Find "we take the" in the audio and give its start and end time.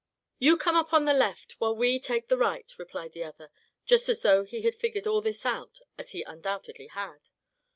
1.75-2.35